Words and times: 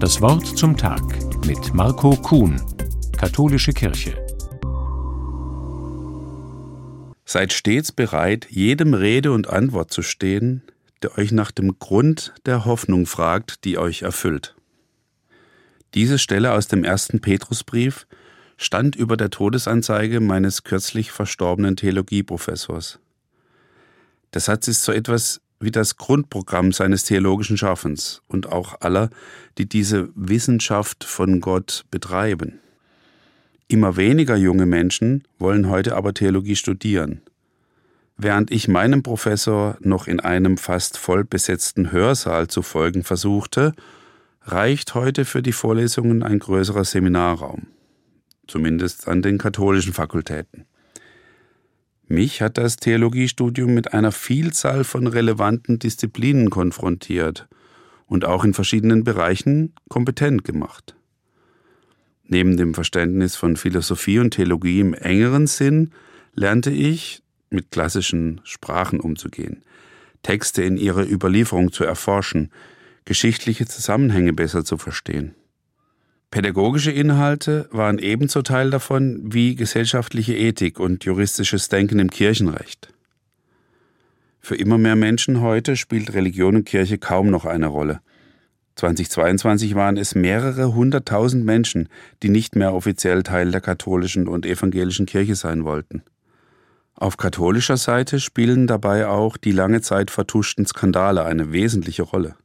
Das 0.00 0.22
Wort 0.22 0.46
zum 0.56 0.78
Tag 0.78 1.02
mit 1.44 1.74
Marco 1.74 2.16
Kuhn, 2.16 2.58
Katholische 3.18 3.74
Kirche. 3.74 4.16
Seid 7.26 7.52
stets 7.52 7.92
bereit, 7.92 8.46
jedem 8.48 8.94
Rede 8.94 9.30
und 9.30 9.50
Antwort 9.50 9.92
zu 9.92 10.00
stehen, 10.00 10.62
der 11.02 11.18
euch 11.18 11.32
nach 11.32 11.50
dem 11.50 11.78
Grund 11.78 12.32
der 12.46 12.64
Hoffnung 12.64 13.04
fragt, 13.04 13.66
die 13.66 13.76
euch 13.76 14.00
erfüllt. 14.00 14.56
Diese 15.92 16.18
Stelle 16.18 16.54
aus 16.54 16.66
dem 16.66 16.82
ersten 16.82 17.20
Petrusbrief 17.20 18.06
stand 18.56 18.96
über 18.96 19.18
der 19.18 19.28
Todesanzeige 19.28 20.20
meines 20.20 20.64
kürzlich 20.64 21.10
verstorbenen 21.10 21.76
Theologieprofessors. 21.76 23.00
Der 24.32 24.40
Satz 24.40 24.66
ist 24.66 24.82
so 24.82 24.92
etwas 24.92 25.42
wie 25.60 25.70
das 25.70 25.98
Grundprogramm 25.98 26.72
seines 26.72 27.04
theologischen 27.04 27.58
Schaffens 27.58 28.22
und 28.26 28.50
auch 28.50 28.80
aller, 28.80 29.10
die 29.58 29.68
diese 29.68 30.08
Wissenschaft 30.14 31.04
von 31.04 31.40
Gott 31.40 31.84
betreiben. 31.90 32.60
Immer 33.68 33.96
weniger 33.96 34.36
junge 34.36 34.66
Menschen 34.66 35.22
wollen 35.38 35.68
heute 35.68 35.94
aber 35.94 36.14
Theologie 36.14 36.56
studieren. 36.56 37.20
Während 38.16 38.50
ich 38.50 38.68
meinem 38.68 39.02
Professor 39.02 39.76
noch 39.80 40.06
in 40.06 40.18
einem 40.18 40.56
fast 40.56 40.98
voll 40.98 41.24
besetzten 41.24 41.92
Hörsaal 41.92 42.48
zu 42.48 42.62
folgen 42.62 43.04
versuchte, 43.04 43.74
reicht 44.42 44.94
heute 44.94 45.24
für 45.24 45.42
die 45.42 45.52
Vorlesungen 45.52 46.22
ein 46.22 46.38
größerer 46.38 46.84
Seminarraum, 46.84 47.68
zumindest 48.46 49.08
an 49.08 49.22
den 49.22 49.38
katholischen 49.38 49.92
Fakultäten. 49.92 50.66
Mich 52.12 52.42
hat 52.42 52.58
das 52.58 52.74
Theologiestudium 52.74 53.72
mit 53.72 53.94
einer 53.94 54.10
Vielzahl 54.10 54.82
von 54.82 55.06
relevanten 55.06 55.78
Disziplinen 55.78 56.50
konfrontiert 56.50 57.46
und 58.06 58.24
auch 58.24 58.42
in 58.42 58.52
verschiedenen 58.52 59.04
Bereichen 59.04 59.74
kompetent 59.88 60.42
gemacht. 60.42 60.96
Neben 62.26 62.56
dem 62.56 62.74
Verständnis 62.74 63.36
von 63.36 63.56
Philosophie 63.56 64.18
und 64.18 64.32
Theologie 64.32 64.80
im 64.80 64.92
engeren 64.92 65.46
Sinn 65.46 65.92
lernte 66.34 66.72
ich, 66.72 67.22
mit 67.48 67.70
klassischen 67.70 68.40
Sprachen 68.42 68.98
umzugehen, 68.98 69.62
Texte 70.24 70.64
in 70.64 70.78
ihrer 70.78 71.08
Überlieferung 71.08 71.70
zu 71.70 71.84
erforschen, 71.84 72.50
geschichtliche 73.04 73.66
Zusammenhänge 73.66 74.32
besser 74.32 74.64
zu 74.64 74.78
verstehen. 74.78 75.36
Pädagogische 76.30 76.92
Inhalte 76.92 77.68
waren 77.72 77.98
ebenso 77.98 78.42
Teil 78.42 78.70
davon 78.70 79.20
wie 79.32 79.56
gesellschaftliche 79.56 80.36
Ethik 80.36 80.78
und 80.78 81.04
juristisches 81.04 81.68
Denken 81.68 81.98
im 81.98 82.08
Kirchenrecht. 82.08 82.92
Für 84.40 84.54
immer 84.54 84.78
mehr 84.78 84.94
Menschen 84.94 85.40
heute 85.40 85.76
spielt 85.76 86.14
Religion 86.14 86.54
und 86.54 86.64
Kirche 86.64 86.98
kaum 86.98 87.30
noch 87.30 87.46
eine 87.46 87.66
Rolle. 87.66 88.00
2022 88.76 89.74
waren 89.74 89.96
es 89.96 90.14
mehrere 90.14 90.72
hunderttausend 90.72 91.44
Menschen, 91.44 91.88
die 92.22 92.28
nicht 92.28 92.54
mehr 92.54 92.74
offiziell 92.74 93.24
Teil 93.24 93.50
der 93.50 93.60
katholischen 93.60 94.28
und 94.28 94.46
evangelischen 94.46 95.06
Kirche 95.06 95.34
sein 95.34 95.64
wollten. 95.64 96.02
Auf 96.94 97.16
katholischer 97.16 97.76
Seite 97.76 98.20
spielen 98.20 98.68
dabei 98.68 99.08
auch 99.08 99.36
die 99.36 99.52
lange 99.52 99.80
Zeit 99.80 100.12
vertuschten 100.12 100.64
Skandale 100.64 101.24
eine 101.24 101.50
wesentliche 101.50 102.02
Rolle. 102.02 102.36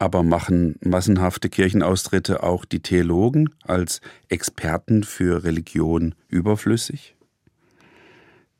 Aber 0.00 0.22
machen 0.22 0.76
massenhafte 0.80 1.50
Kirchenaustritte 1.50 2.42
auch 2.42 2.64
die 2.64 2.80
Theologen 2.80 3.50
als 3.64 4.00
Experten 4.30 5.04
für 5.04 5.44
Religion 5.44 6.14
überflüssig? 6.28 7.16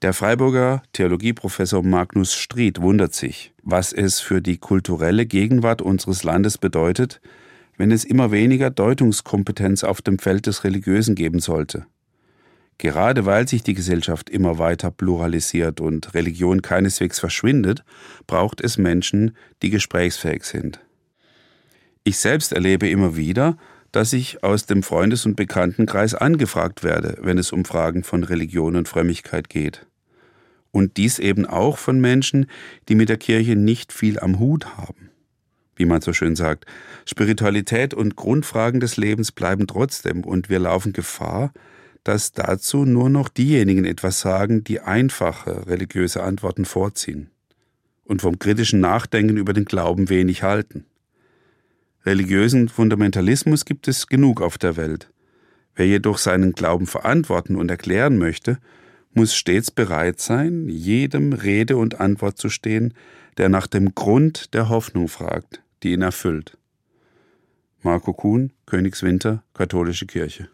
Der 0.03 0.13
Freiburger 0.13 0.83
Theologieprofessor 0.93 1.83
Magnus 1.83 2.35
Stried 2.35 2.83
wundert 2.83 3.15
sich, 3.15 3.55
was 3.63 3.95
es 3.95 4.21
für 4.21 4.43
die 4.43 4.59
kulturelle 4.59 5.25
Gegenwart 5.25 5.81
unseres 5.81 6.25
Landes 6.25 6.59
bedeutet, 6.59 7.23
wenn 7.79 7.91
es 7.91 8.05
immer 8.05 8.31
weniger 8.31 8.69
Deutungskompetenz 8.69 9.83
auf 9.83 10.03
dem 10.03 10.19
Feld 10.19 10.47
des 10.47 10.65
Religiösen 10.65 11.15
geben 11.15 11.41
sollte. 11.41 11.87
Gerade 12.77 13.25
weil 13.25 13.49
sich 13.49 13.63
die 13.63 13.75
Gesellschaft 13.75 14.29
immer 14.29 14.59
weiter 14.59 14.91
pluralisiert 14.91 15.81
und 15.81 16.13
Religion 16.13 16.61
keineswegs 16.61 17.19
verschwindet, 17.19 17.83
braucht 18.27 18.61
es 18.61 18.77
Menschen, 18.77 19.35
die 19.63 19.71
gesprächsfähig 19.71 20.45
sind. 20.45 20.81
Ich 22.03 22.17
selbst 22.17 22.53
erlebe 22.53 22.89
immer 22.89 23.17
wieder, 23.17 23.59
dass 23.93 24.13
ich 24.13 24.43
aus 24.43 24.67
dem 24.67 24.83
Freundes- 24.83 25.27
und 25.27 25.37
Bekanntenkreis 25.37 26.15
angefragt 26.15 26.83
werde, 26.83 27.19
wenn 27.21 27.39
es 27.39 27.53
um 27.53 27.65
Fragen 27.65 28.05
von 28.05 28.25
Religion 28.25 28.77
und 28.77 28.89
Frömmigkeit 28.89 29.49
geht. 29.49 29.87
Und 30.73 30.97
dies 30.97 31.19
eben 31.19 31.47
auch 31.47 31.77
von 31.77 32.01
Menschen, 32.01 32.47
die 32.89 32.95
mit 32.95 33.09
der 33.09 33.19
Kirche 33.19 33.57
nicht 33.57 33.93
viel 33.93 34.19
am 34.21 34.39
Hut 34.39 34.79
haben. 34.79 35.11
Wie 35.75 35.85
man 35.85 36.01
so 36.01 36.13
schön 36.13 36.37
sagt, 36.37 36.67
Spiritualität 37.07 37.93
und 37.93 38.17
Grundfragen 38.17 38.81
des 38.81 38.97
Lebens 38.97 39.33
bleiben 39.33 39.67
trotzdem 39.67 40.25
und 40.25 40.49
wir 40.49 40.61
laufen 40.61 40.93
Gefahr, 40.93 41.53
dass 42.05 42.33
dazu 42.33 42.85
nur 42.85 43.11
noch 43.11 43.29
diejenigen 43.29 43.85
etwas 43.85 44.21
sagen, 44.21 44.65
die 44.65 44.81
einfache 44.81 45.67
religiöse 45.67 46.23
Antworten 46.23 46.65
vorziehen 46.65 47.31
und 48.05 48.23
vom 48.23 48.39
kritischen 48.39 48.81
Nachdenken 48.81 49.37
über 49.37 49.53
den 49.53 49.65
Glauben 49.65 50.09
wenig 50.09 50.43
halten. 50.43 50.85
Religiösen 52.07 52.69
Fundamentalismus 52.69 53.65
gibt 53.67 53.87
es 53.87 54.07
genug 54.07 54.41
auf 54.41 54.57
der 54.57 54.77
Welt. 54.77 55.11
Wer 55.75 55.87
jedoch 55.87 56.19
seinen 56.19 56.53
Glauben 56.53 56.87
verantworten 56.87 57.57
und 57.57 57.71
erklären 57.71 58.17
möchte, 58.17 58.59
muss 59.13 59.35
stets 59.35 59.71
bereit 59.71 60.21
sein, 60.21 60.69
jedem 60.69 61.33
Rede 61.33 61.77
und 61.77 62.01
Antwort 62.01 62.39
zu 62.39 62.49
stehen, 62.49 62.95
der 63.37 63.49
nach 63.49 63.67
dem 63.67 63.95
Grund 63.95 64.55
der 64.55 64.69
Hoffnung 64.69 65.09
fragt, 65.09 65.63
die 65.83 65.93
ihn 65.93 66.03
erfüllt. 66.03 66.57
Marco 67.83 68.13
Kuhn, 68.13 68.53
Königswinter, 68.67 69.43
Katholische 69.55 70.07
Kirche. 70.07 70.49